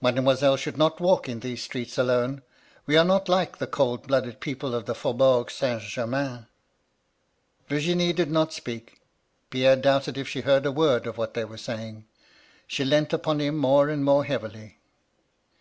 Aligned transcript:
Mademoiselle 0.00 0.56
should 0.56 0.76
not 0.76 0.98
walk 0.98 1.28
in 1.28 1.38
these 1.38 1.62
streets 1.62 1.96
alone. 1.96 2.42
We 2.86 2.96
are 2.96 3.04
not 3.04 3.28
like 3.28 3.58
the 3.58 3.66
cold 3.68 4.08
blooded 4.08 4.40
people 4.40 4.74
of 4.74 4.86
the 4.86 4.94
Faubourg 4.96 5.52
Saint 5.52 5.82
Germain.' 5.82 6.48
N.Y 6.48 6.48
LADY 7.70 7.76
LUDLOW. 7.76 7.76
173 7.76 7.76
"Virginie 8.08 8.12
did 8.12 8.30
not 8.32 8.52
speak. 8.52 9.00
Pierre 9.50 9.76
doubted 9.76 10.18
if 10.18 10.28
she 10.28 10.40
heard 10.40 10.66
a 10.66 10.72
word 10.72 11.06
of 11.06 11.16
what 11.16 11.34
they 11.34 11.44
were 11.44 11.56
saying. 11.56 12.06
She 12.66 12.84
leant 12.84 13.12
upon 13.12 13.40
him 13.40 13.56
more 13.56 13.88
and 13.88 14.04
more 14.04 14.24
heavily. 14.24 14.78